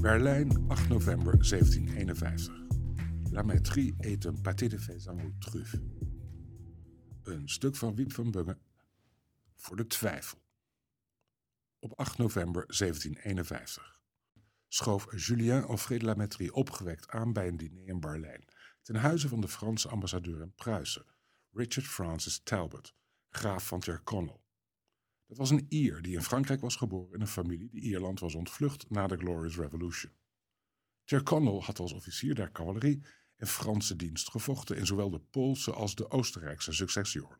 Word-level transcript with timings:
Berlijn, 0.00 0.68
8 0.68 0.88
november 0.88 1.32
1751. 1.32 2.66
La 3.30 3.42
Maîtrie 3.42 3.94
eet 3.98 4.24
een 4.24 4.36
pâté 4.36 4.66
de 4.66 4.78
faisan 4.78 5.20
aux. 5.20 5.74
Een 7.22 7.48
stuk 7.48 7.76
van 7.76 7.94
Wiep 7.94 8.12
van 8.12 8.30
Bungen 8.30 8.58
voor 9.56 9.76
de 9.76 9.86
twijfel. 9.86 10.38
Op 11.78 11.92
8 11.98 12.18
november 12.18 12.64
1751 12.66 14.00
schoof 14.68 15.26
Julien 15.26 15.64
Alfred 15.64 16.02
Lametrie 16.02 16.54
opgewekt 16.54 17.08
aan 17.08 17.32
bij 17.32 17.48
een 17.48 17.56
diner 17.56 17.86
in 17.86 18.00
Berlijn, 18.00 18.44
ten 18.82 18.96
huize 18.96 19.28
van 19.28 19.40
de 19.40 19.48
Franse 19.48 19.88
ambassadeur 19.88 20.40
in 20.40 20.54
Pruisen, 20.54 21.04
Richard 21.52 21.86
Francis 21.86 22.40
Talbot, 22.42 22.94
graaf 23.30 23.66
van 23.66 23.80
Tyrconnell. 23.80 24.39
Dat 25.30 25.38
was 25.38 25.50
een 25.50 25.66
Ier 25.68 26.02
die 26.02 26.14
in 26.14 26.22
Frankrijk 26.22 26.60
was 26.60 26.76
geboren 26.76 27.14
in 27.14 27.20
een 27.20 27.26
familie 27.26 27.70
die 27.70 27.80
Ierland 27.80 28.20
was 28.20 28.34
ontvlucht 28.34 28.90
na 28.90 29.06
de 29.06 29.16
Glorious 29.16 29.56
Revolution. 29.56 30.12
Tyrconnell 31.04 31.60
had 31.60 31.78
als 31.78 31.92
officier 31.92 32.34
der 32.34 32.52
cavalerie 32.52 33.04
in 33.36 33.46
Franse 33.46 33.96
dienst 33.96 34.30
gevochten 34.30 34.76
in 34.76 34.86
zowel 34.86 35.10
de 35.10 35.20
Poolse 35.20 35.72
als 35.72 35.94
de 35.94 36.10
Oostenrijkse 36.10 36.72
successieoorlog. 36.72 37.38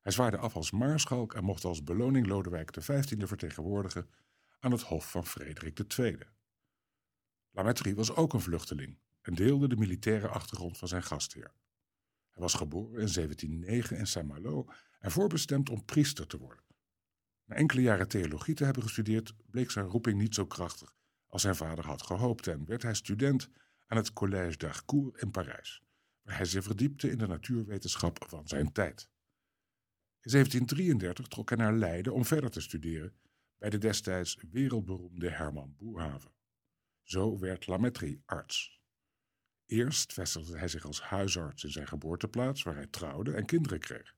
Hij 0.00 0.12
zwaaide 0.12 0.36
af 0.36 0.56
als 0.56 0.70
maarschalk 0.70 1.34
en 1.34 1.44
mocht 1.44 1.64
als 1.64 1.82
beloning 1.82 2.26
Lodewijk 2.26 2.70
XV 2.70 3.26
vertegenwoordigen 3.26 4.10
aan 4.58 4.72
het 4.72 4.82
hof 4.82 5.10
van 5.10 5.26
Frederik 5.26 5.98
II. 5.98 6.18
Lametrie 7.50 7.94
was 7.94 8.14
ook 8.14 8.32
een 8.32 8.40
vluchteling 8.40 8.98
en 9.20 9.34
deelde 9.34 9.68
de 9.68 9.76
militaire 9.76 10.28
achtergrond 10.28 10.78
van 10.78 10.88
zijn 10.88 11.02
gastheer. 11.02 11.52
Hij 12.30 12.42
was 12.42 12.54
geboren 12.54 13.00
in 13.00 13.12
1709 13.12 13.96
in 13.96 14.06
Saint-Malo 14.06 14.68
en 14.98 15.10
voorbestemd 15.10 15.70
om 15.70 15.84
priester 15.84 16.26
te 16.26 16.38
worden. 16.38 16.63
Na 17.44 17.54
enkele 17.56 17.82
jaren 17.82 18.08
theologie 18.08 18.54
te 18.54 18.64
hebben 18.64 18.82
gestudeerd, 18.82 19.34
bleek 19.50 19.70
zijn 19.70 19.86
roeping 19.86 20.18
niet 20.18 20.34
zo 20.34 20.46
krachtig 20.46 20.94
als 21.34 21.42
zijn 21.42 21.56
vader 21.56 21.86
had 21.86 22.02
gehoopt 22.02 22.46
en 22.46 22.64
werd 22.64 22.82
hij 22.82 22.94
student 22.94 23.48
aan 23.86 23.96
het 23.96 24.12
Collège 24.12 24.56
d'Harcourt 24.56 25.22
in 25.22 25.30
Parijs, 25.30 25.82
waar 26.22 26.36
hij 26.36 26.44
zich 26.44 26.64
verdiepte 26.64 27.10
in 27.10 27.18
de 27.18 27.26
natuurwetenschap 27.26 28.24
van 28.28 28.48
zijn 28.48 28.72
tijd. 28.72 29.10
In 30.20 30.30
1733 30.30 31.28
trok 31.28 31.48
hij 31.48 31.58
naar 31.58 31.74
Leiden 31.74 32.14
om 32.14 32.24
verder 32.24 32.50
te 32.50 32.60
studeren 32.60 33.14
bij 33.58 33.70
de 33.70 33.78
destijds 33.78 34.38
wereldberoemde 34.50 35.30
Herman 35.30 35.74
Boerhaven. 35.76 36.32
Zo 37.02 37.38
werd 37.38 37.66
Lametrie 37.66 38.22
arts. 38.24 38.80
Eerst 39.66 40.12
vestigde 40.12 40.58
hij 40.58 40.68
zich 40.68 40.84
als 40.84 41.00
huisarts 41.00 41.64
in 41.64 41.70
zijn 41.70 41.88
geboorteplaats, 41.88 42.62
waar 42.62 42.74
hij 42.74 42.86
trouwde 42.86 43.32
en 43.32 43.46
kinderen 43.46 43.78
kreeg. 43.78 44.14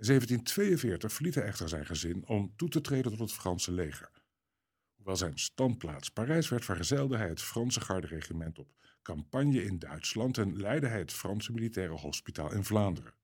In 0.00 0.06
1742 0.06 1.12
verliet 1.12 1.34
hij 1.34 1.44
echter 1.44 1.68
zijn 1.68 1.86
gezin 1.86 2.26
om 2.26 2.56
toe 2.56 2.68
te 2.68 2.80
treden 2.80 3.10
tot 3.10 3.20
het 3.20 3.32
Franse 3.32 3.72
leger. 3.72 4.10
Hoewel 4.96 5.16
zijn 5.16 5.38
standplaats 5.38 6.08
Parijs 6.08 6.48
werd, 6.48 6.64
vergezelde 6.64 7.16
hij 7.16 7.28
het 7.28 7.42
Franse 7.42 7.80
garderegiment 7.80 8.58
op 8.58 8.74
campagne 9.02 9.64
in 9.64 9.78
Duitsland 9.78 10.38
en 10.38 10.56
leidde 10.56 10.86
hij 10.86 10.98
het 10.98 11.12
Franse 11.12 11.52
militaire 11.52 11.94
hospitaal 11.94 12.52
in 12.52 12.64
Vlaanderen. 12.64 13.14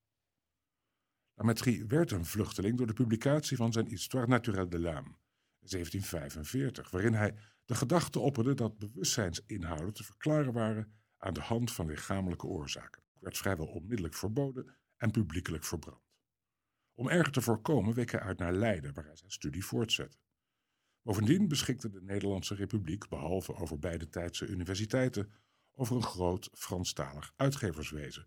Lametrie 1.34 1.84
werd 1.86 2.10
een 2.10 2.24
vluchteling 2.24 2.76
door 2.76 2.86
de 2.86 2.92
publicatie 2.92 3.56
van 3.56 3.72
zijn 3.72 3.86
Histoire 3.86 4.26
naturelle 4.26 4.68
de 4.68 4.78
l'âme 4.78 5.14
in 5.60 5.68
1745, 5.68 6.90
waarin 6.90 7.14
hij 7.14 7.36
de 7.64 7.74
gedachte 7.74 8.18
opperde 8.18 8.54
dat 8.54 8.78
bewustzijnsinhouden 8.78 9.94
te 9.94 10.04
verklaren 10.04 10.52
waren 10.52 10.92
aan 11.16 11.34
de 11.34 11.40
hand 11.40 11.72
van 11.72 11.86
lichamelijke 11.86 12.46
oorzaken. 12.46 13.02
Het 13.12 13.22
werd 13.22 13.38
vrijwel 13.38 13.66
onmiddellijk 13.66 14.14
verboden 14.14 14.76
en 14.96 15.10
publiekelijk 15.10 15.64
verbrand. 15.64 16.05
Om 16.98 17.08
erger 17.08 17.32
te 17.32 17.40
voorkomen 17.40 17.94
week 17.94 18.10
hij 18.10 18.20
uit 18.20 18.38
naar 18.38 18.52
Leiden, 18.52 18.94
waar 18.94 19.04
hij 19.04 19.16
zijn 19.16 19.30
studie 19.30 19.64
voortzette. 19.64 20.16
Bovendien 21.02 21.48
beschikte 21.48 21.90
de 21.90 22.02
Nederlandse 22.02 22.54
Republiek, 22.54 23.08
behalve 23.08 23.54
over 23.54 23.78
beide 23.78 24.08
tijdse 24.08 24.46
universiteiten, 24.46 25.32
over 25.72 25.96
een 25.96 26.02
groot 26.02 26.50
Franstalig 26.52 27.32
uitgeverswezen, 27.36 28.26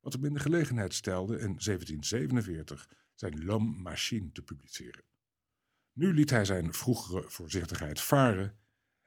wat 0.00 0.12
hem 0.12 0.24
in 0.24 0.32
de 0.32 0.40
gelegenheid 0.40 0.94
stelde 0.94 1.32
in 1.32 1.38
1747 1.38 2.88
zijn 3.14 3.44
L'Homme 3.44 3.80
Machine 3.82 4.32
te 4.32 4.42
publiceren. 4.42 5.04
Nu 5.92 6.14
liet 6.14 6.30
hij 6.30 6.44
zijn 6.44 6.72
vroegere 6.72 7.30
voorzichtigheid 7.30 8.00
varen 8.00 8.58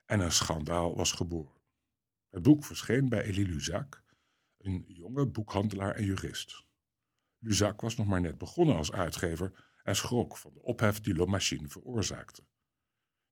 en 0.05 0.19
een 0.19 0.31
schandaal 0.31 0.95
was 0.95 1.11
geboren. 1.11 1.61
Het 2.29 2.41
boek 2.41 2.65
verscheen 2.65 3.09
bij 3.09 3.23
Elie 3.23 3.47
Luzac, 3.47 4.03
een 4.57 4.85
jonge 4.87 5.25
boekhandelaar 5.25 5.95
en 5.95 6.05
jurist. 6.05 6.67
Luzac 7.39 7.81
was 7.81 7.95
nog 7.95 8.07
maar 8.07 8.21
net 8.21 8.37
begonnen 8.37 8.75
als 8.75 8.91
uitgever 8.91 9.65
en 9.83 9.95
schrok 9.95 10.37
van 10.37 10.53
de 10.53 10.61
ophef 10.61 10.99
die 10.99 11.13
L'Homme 11.13 11.31
Machine 11.31 11.67
veroorzaakte. 11.67 12.43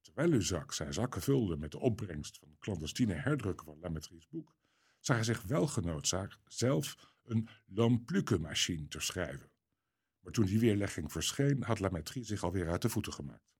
Terwijl 0.02 0.30
Luzac 0.30 0.74
zijn 0.74 0.94
zakken 0.94 1.22
vulde 1.22 1.58
met 1.58 1.72
de 1.72 1.80
opbrengst 1.80 2.38
van 2.38 2.50
de 2.50 2.58
clandestine 2.60 3.14
herdrukken 3.14 3.66
van 3.66 3.80
Lametries 3.80 4.28
boek, 4.28 4.56
zag 5.00 5.16
hij 5.16 5.26
zich 5.26 5.42
wel 5.42 5.68
genoodzaakt 5.68 6.40
zelf 6.46 7.14
een 7.24 7.50
Lampluke-machine 7.66 8.88
te 8.88 9.00
schrijven. 9.00 9.52
Maar 10.20 10.32
toen 10.32 10.46
die 10.46 10.60
weerlegging 10.60 11.12
verscheen, 11.12 11.64
had 11.64 11.80
Lametrie 11.80 12.24
zich 12.24 12.44
alweer 12.44 12.70
uit 12.70 12.82
de 12.82 12.90
voeten 12.90 13.14
gemaakt. 13.14 13.56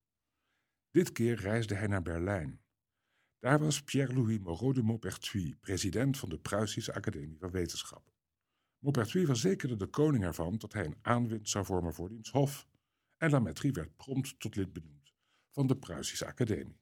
Dit 0.92 1.12
keer 1.12 1.36
reisde 1.36 1.76
hij 1.76 1.88
naar 1.88 2.02
Berlijn. 2.02 2.62
Daar 3.40 3.60
was 3.60 3.84
Pierre-Louis 3.84 4.40
Moreau 4.40 4.74
de 4.74 4.84
Maupertuis, 4.84 5.54
president 5.60 6.18
van 6.18 6.30
de 6.30 6.40
Pruisische 6.40 6.94
Academie 6.94 7.40
van 7.40 7.52
Wetenschappen. 7.52 8.14
Maupertuis 8.80 9.26
verzekerde 9.26 9.76
de 9.76 9.88
koning 9.88 10.24
ervan 10.24 10.58
dat 10.58 10.74
hij 10.74 10.86
een 10.86 10.98
aanwind 11.02 11.50
zou 11.50 11.66
vormen 11.66 11.94
voor 11.94 12.10
diens 12.10 12.32
hof, 12.32 12.68
en 13.18 13.30
Lametrie 13.30 13.72
werd 13.72 13.96
prompt 13.96 14.40
tot 14.40 14.56
lid 14.56 14.74
benoemd 14.74 15.14
van 15.50 15.68
de 15.68 15.78
Pruisische 15.78 16.26
Academie. 16.26 16.80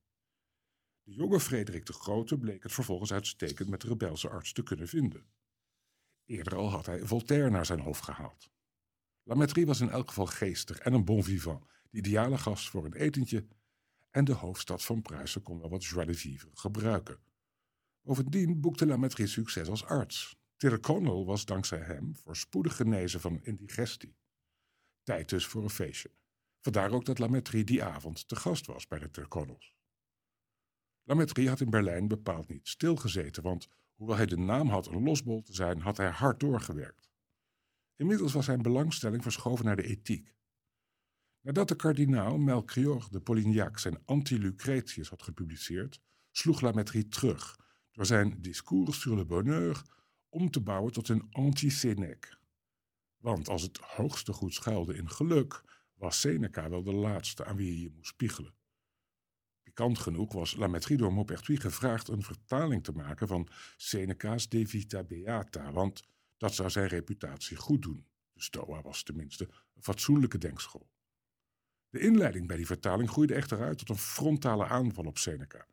De 1.03 1.13
jonge 1.13 1.39
Frederik 1.39 1.85
de 1.85 1.93
Grote 1.93 2.37
bleek 2.37 2.63
het 2.63 2.71
vervolgens 2.71 3.13
uitstekend 3.13 3.69
met 3.69 3.81
de 3.81 3.87
rebelse 3.87 4.29
arts 4.29 4.53
te 4.53 4.63
kunnen 4.63 4.87
vinden. 4.87 5.25
Eerder 6.25 6.55
al 6.55 6.69
had 6.69 6.85
hij 6.85 7.05
Voltaire 7.05 7.49
naar 7.49 7.65
zijn 7.65 7.79
hoofd 7.79 8.03
gehaald. 8.03 8.49
Lametrie 9.23 9.65
was 9.65 9.79
in 9.79 9.89
elk 9.89 10.07
geval 10.07 10.25
geestig 10.25 10.77
en 10.77 10.93
een 10.93 11.05
bon 11.05 11.23
vivant, 11.23 11.65
de 11.89 11.97
ideale 11.97 12.37
gast 12.37 12.69
voor 12.69 12.85
een 12.85 12.93
etentje, 12.93 13.47
en 14.09 14.25
de 14.25 14.33
hoofdstad 14.33 14.83
van 14.83 15.01
Pruisen 15.01 15.41
kon 15.41 15.59
wel 15.59 15.69
wat 15.69 15.85
joie 15.85 16.05
de 16.05 16.13
vivre 16.13 16.49
gebruiken. 16.53 17.19
Bovendien 18.01 18.61
boekte 18.61 18.85
Lametrie 18.85 19.27
succes 19.27 19.67
als 19.67 19.85
arts. 19.85 20.37
Tyrconnell 20.55 21.23
was 21.23 21.45
dankzij 21.45 21.79
hem 21.79 22.15
voorspoedig 22.15 22.75
genezen 22.75 23.21
van 23.21 23.43
indigestie. 23.43 24.17
Tijd 25.03 25.29
dus 25.29 25.45
voor 25.45 25.63
een 25.63 25.69
feestje. 25.69 26.11
Vandaar 26.59 26.91
ook 26.91 27.05
dat 27.05 27.19
Lametrie 27.19 27.63
die 27.63 27.83
avond 27.83 28.27
te 28.27 28.35
gast 28.35 28.65
was 28.65 28.87
bij 28.87 28.99
de 28.99 29.11
Tyrconnells. 29.11 29.75
Lametrie 31.03 31.49
had 31.49 31.59
in 31.59 31.69
Berlijn 31.69 32.07
bepaald 32.07 32.47
niet 32.47 32.67
stilgezeten, 32.67 33.43
want 33.43 33.67
hoewel 33.95 34.15
hij 34.15 34.25
de 34.25 34.37
naam 34.37 34.69
had 34.69 34.87
een 34.87 35.03
losbol 35.03 35.41
te 35.41 35.53
zijn, 35.53 35.81
had 35.81 35.97
hij 35.97 36.09
hard 36.09 36.39
doorgewerkt. 36.39 37.09
Inmiddels 37.95 38.33
was 38.33 38.45
zijn 38.45 38.61
belangstelling 38.61 39.23
verschoven 39.23 39.65
naar 39.65 39.75
de 39.75 39.83
ethiek. 39.83 40.35
Nadat 41.41 41.67
de 41.67 41.75
kardinaal 41.75 42.37
Melchior 42.37 43.07
de 43.11 43.19
Polignac 43.19 43.79
zijn 43.79 44.05
Anti-Lucretius 44.05 45.09
had 45.09 45.23
gepubliceerd, 45.23 46.01
sloeg 46.31 46.61
Lametrie 46.61 47.07
terug 47.07 47.59
door 47.91 48.05
zijn 48.05 48.41
Discours 48.41 48.99
sur 48.99 49.15
le 49.15 49.25
bonheur 49.25 49.83
om 50.35 50.51
te 50.51 50.61
bouwen 50.61 50.91
tot 50.91 51.09
een 51.09 51.27
anti-Sénèque. 51.31 52.37
Want 53.17 53.49
als 53.49 53.61
het 53.61 53.77
hoogste 53.77 54.33
goed 54.33 54.53
schuilde 54.53 54.95
in 54.95 55.09
geluk, 55.09 55.63
was 55.93 56.19
Seneca 56.19 56.69
wel 56.69 56.83
de 56.83 56.93
laatste 56.93 57.45
aan 57.45 57.55
wie 57.55 57.73
je 57.73 57.81
je 57.81 57.91
moest 57.95 58.07
spiegelen. 58.07 58.53
Pikant 59.63 59.99
genoeg 59.99 60.33
was 60.33 60.55
Lametrie 60.55 60.97
door 60.97 61.13
Maupertuis 61.13 61.59
gevraagd 61.59 62.07
een 62.07 62.23
vertaling 62.23 62.83
te 62.83 62.91
maken 62.91 63.27
van 63.27 63.47
Seneca's 63.77 64.49
De 64.49 64.67
Vita 64.67 65.03
Beata, 65.03 65.71
want 65.71 66.03
dat 66.37 66.55
zou 66.55 66.69
zijn 66.69 66.87
reputatie 66.87 67.57
goed 67.57 67.81
doen. 67.81 68.07
De 68.33 68.41
Stoa 68.41 68.81
was 68.81 69.03
tenminste 69.03 69.49
een 69.73 69.83
fatsoenlijke 69.83 70.37
denkschool. 70.37 70.89
De 71.89 71.99
inleiding 71.99 72.47
bij 72.47 72.57
die 72.57 72.65
vertaling 72.65 73.09
groeide 73.09 73.33
echter 73.33 73.61
uit 73.61 73.77
tot 73.77 73.89
een 73.89 73.97
frontale 73.97 74.65
aanval 74.65 75.05
op 75.05 75.17
Seneca. 75.17 75.67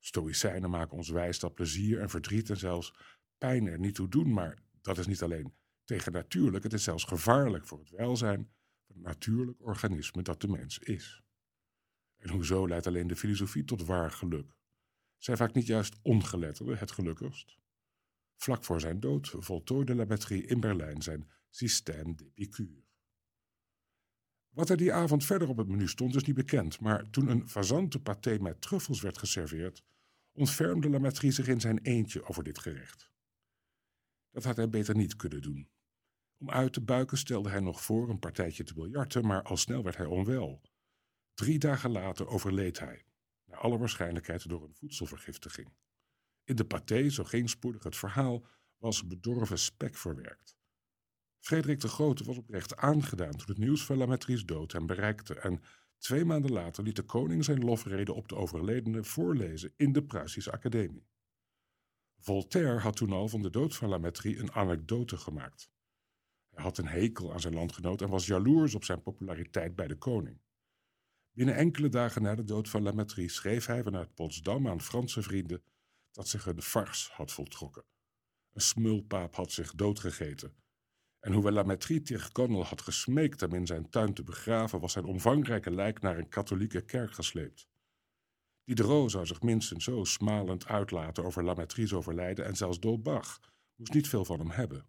Stoïcijnen 0.00 0.70
maken 0.70 0.96
ons 0.96 1.08
wijs 1.08 1.38
dat 1.38 1.54
plezier 1.54 2.00
en 2.00 2.10
verdriet 2.10 2.50
en 2.50 2.56
zelfs 2.56 2.94
pijn 3.38 3.66
er 3.66 3.78
niet 3.78 3.94
toe 3.94 4.08
doen, 4.08 4.32
maar 4.32 4.58
dat 4.80 4.98
is 4.98 5.06
niet 5.06 5.22
alleen 5.22 5.54
tegennatuurlijk, 5.84 6.64
het 6.64 6.72
is 6.72 6.84
zelfs 6.84 7.04
gevaarlijk 7.04 7.66
voor 7.66 7.78
het 7.78 7.90
welzijn 7.90 8.50
van 8.86 8.96
het 8.96 9.04
natuurlijk 9.04 9.60
organisme 9.60 10.22
dat 10.22 10.40
de 10.40 10.48
mens 10.48 10.78
is. 10.78 11.22
En 12.16 12.30
hoezo 12.30 12.68
leidt 12.68 12.86
alleen 12.86 13.06
de 13.06 13.16
filosofie 13.16 13.64
tot 13.64 13.84
waar 13.84 14.10
geluk? 14.10 14.56
Zijn 15.18 15.36
vaak 15.36 15.54
niet 15.54 15.66
juist 15.66 15.96
ongeletterden 16.02 16.78
het 16.78 16.90
gelukkigst? 16.90 17.58
Vlak 18.36 18.64
voor 18.64 18.80
zijn 18.80 19.00
dood 19.00 19.34
voltooide 19.38 19.94
Lametrie 19.94 20.46
in 20.46 20.60
Berlijn 20.60 21.02
zijn 21.02 21.30
Système 21.50 22.14
d'Épicure. 22.14 22.82
Wat 24.48 24.70
er 24.70 24.76
die 24.76 24.92
avond 24.92 25.24
verder 25.24 25.48
op 25.48 25.56
het 25.56 25.68
menu 25.68 25.88
stond 25.88 26.14
is 26.14 26.24
niet 26.24 26.36
bekend, 26.36 26.80
maar 26.80 27.10
toen 27.10 27.28
een 27.28 27.48
fazantenpaté 27.48 28.38
met 28.38 28.60
truffels 28.60 29.00
werd 29.00 29.18
geserveerd, 29.18 29.84
ontfermde 30.32 30.88
Lametrie 30.88 31.30
zich 31.30 31.48
in 31.48 31.60
zijn 31.60 31.78
eentje 31.78 32.24
over 32.28 32.44
dit 32.44 32.58
gerecht. 32.58 33.12
Dat 34.34 34.44
had 34.44 34.56
hij 34.56 34.68
beter 34.68 34.96
niet 34.96 35.16
kunnen 35.16 35.42
doen. 35.42 35.68
Om 36.38 36.50
uit 36.50 36.72
te 36.72 36.80
buiken 36.80 37.18
stelde 37.18 37.48
hij 37.48 37.60
nog 37.60 37.82
voor 37.82 38.08
een 38.08 38.18
partijtje 38.18 38.64
te 38.64 38.74
biljarten, 38.74 39.26
maar 39.26 39.42
al 39.42 39.56
snel 39.56 39.82
werd 39.82 39.96
hij 39.96 40.06
onwel. 40.06 40.60
Drie 41.34 41.58
dagen 41.58 41.90
later 41.90 42.26
overleed 42.26 42.78
hij, 42.78 43.04
naar 43.44 43.58
alle 43.58 43.78
waarschijnlijkheid 43.78 44.48
door 44.48 44.62
een 44.62 44.74
voedselvergiftiging. 44.74 45.72
In 46.44 46.56
de 46.56 46.64
paté, 46.64 47.08
zo 47.08 47.24
ging 47.24 47.50
spoedig 47.50 47.82
het 47.82 47.96
verhaal, 47.96 48.46
was 48.76 49.06
bedorven 49.06 49.58
spek 49.58 49.96
verwerkt. 49.96 50.56
Frederik 51.38 51.80
de 51.80 51.88
Grote 51.88 52.24
was 52.24 52.36
oprecht 52.36 52.76
aangedaan 52.76 53.36
toen 53.36 53.46
het 53.46 53.58
nieuws 53.58 53.84
van 53.84 53.96
Lametries 53.96 54.44
dood 54.44 54.72
hem 54.72 54.86
bereikte 54.86 55.34
en 55.34 55.62
twee 55.98 56.24
maanden 56.24 56.52
later 56.52 56.84
liet 56.84 56.96
de 56.96 57.02
koning 57.02 57.44
zijn 57.44 57.64
lofrede 57.64 58.12
op 58.12 58.28
de 58.28 58.36
overledene 58.36 59.04
voorlezen 59.04 59.72
in 59.76 59.92
de 59.92 60.04
Pruisische 60.04 60.52
Academie. 60.52 61.06
Voltaire 62.24 62.78
had 62.78 62.96
toen 62.96 63.12
al 63.12 63.28
van 63.28 63.42
de 63.42 63.50
dood 63.50 63.76
van 63.76 63.88
Lametrie 63.88 64.38
een 64.38 64.52
anekdote 64.52 65.16
gemaakt. 65.16 65.70
Hij 66.50 66.62
had 66.62 66.78
een 66.78 66.86
hekel 66.86 67.32
aan 67.32 67.40
zijn 67.40 67.54
landgenoot 67.54 68.02
en 68.02 68.08
was 68.08 68.26
jaloers 68.26 68.74
op 68.74 68.84
zijn 68.84 69.02
populariteit 69.02 69.74
bij 69.74 69.86
de 69.86 69.96
koning. 69.96 70.40
Binnen 71.30 71.54
enkele 71.54 71.88
dagen 71.88 72.22
na 72.22 72.34
de 72.34 72.44
dood 72.44 72.68
van 72.68 72.82
Lametrie 72.82 73.28
schreef 73.28 73.66
hij 73.66 73.82
vanuit 73.82 74.14
Potsdam 74.14 74.68
aan 74.68 74.80
Franse 74.80 75.22
vrienden 75.22 75.62
dat 76.10 76.28
zich 76.28 76.46
een 76.46 76.62
farce 76.62 77.12
had 77.12 77.32
voltrokken. 77.32 77.84
Een 78.52 78.60
smulpaap 78.60 79.34
had 79.34 79.52
zich 79.52 79.74
doodgegeten. 79.74 80.54
En 81.20 81.32
hoewel 81.32 81.52
Lametrie 81.52 82.02
Tirconnel 82.02 82.64
had 82.64 82.80
gesmeekt 82.80 83.40
hem 83.40 83.54
in 83.54 83.66
zijn 83.66 83.90
tuin 83.90 84.14
te 84.14 84.22
begraven, 84.22 84.80
was 84.80 84.92
zijn 84.92 85.04
omvangrijke 85.04 85.70
lijk 85.70 86.00
naar 86.00 86.18
een 86.18 86.28
katholieke 86.28 86.84
kerk 86.84 87.12
gesleept. 87.12 87.68
Diderot 88.64 89.10
zou 89.10 89.26
zich 89.26 89.42
minstens 89.42 89.84
zo 89.84 90.04
smalend 90.04 90.66
uitlaten 90.66 91.24
over 91.24 91.44
Lametries 91.44 91.92
overlijden 91.92 92.44
en 92.44 92.56
zelfs 92.56 92.80
Dolbach 92.80 93.40
moest 93.76 93.92
niet 93.92 94.08
veel 94.08 94.24
van 94.24 94.38
hem 94.38 94.50
hebben. 94.50 94.86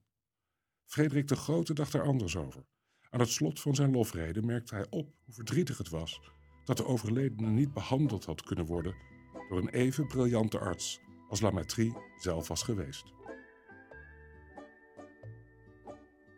Frederik 0.86 1.27
de 1.27 1.36
Grote 1.36 1.74
dacht 1.74 1.94
er 1.94 2.04
anders 2.04 2.36
over. 2.36 2.66
Aan 3.10 3.19
het 3.19 3.30
slot 3.30 3.60
van 3.60 3.75
zijn 3.75 3.92
lofrede 3.92 4.42
merkte 4.42 4.75
hij 4.75 4.86
op 4.89 5.13
hoe 5.24 5.33
verdrietig 5.33 5.77
het 5.77 5.89
was 5.89 6.22
dat 6.66 6.77
de 6.77 6.86
overledene 6.86 7.50
niet 7.50 7.74
behandeld 7.74 8.25
had 8.25 8.44
kunnen 8.44 8.66
worden 8.66 8.95
door 9.50 9.57
een 9.57 9.69
even 9.69 10.07
briljante 10.07 10.60
arts 10.60 11.00
als 11.30 11.42
Lametrie 11.42 11.94
zelf 12.18 12.48
was 12.48 12.63
geweest. 12.63 13.13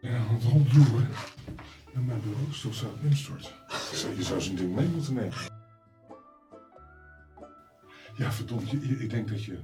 Ja, 0.01 0.27
want 0.27 0.43
rondloeren 0.43 1.09
en 1.93 2.05
mijn 2.05 2.21
bureaustoel 2.21 2.73
zou 2.73 2.91
instorten. 3.03 3.51
Je 4.15 4.23
zou 4.23 4.41
zijn 4.41 4.55
ding 4.55 4.75
mee 4.75 4.87
moeten 4.87 5.13
nemen. 5.13 5.56
Ja, 8.15 8.31
verdomd, 8.31 8.73
ik 8.83 9.09
denk 9.09 9.27
dat 9.27 9.43
je, 9.43 9.59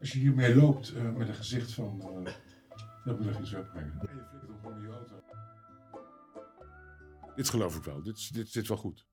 als 0.00 0.12
je 0.12 0.18
hiermee 0.18 0.56
loopt 0.56 0.94
uh, 0.94 1.12
met 1.12 1.28
een 1.28 1.34
gezicht 1.34 1.72
van, 1.72 2.22
uh, 2.26 2.32
dat 3.04 3.20
moet 3.20 3.34
er 3.34 3.40
iets 3.40 3.50
wegbrengen. 3.50 3.92
En 3.92 4.16
je 4.16 4.24
flikkert 4.28 4.50
hem 4.50 4.58
gewoon 4.60 4.76
in 4.76 4.82
je 4.82 4.88
auto. 4.88 5.22
Dit 7.34 7.48
geloof 7.48 7.76
ik 7.76 7.84
wel, 7.84 8.02
dit, 8.02 8.54
is 8.56 8.68
wel 8.68 8.76
goed. 8.76 9.06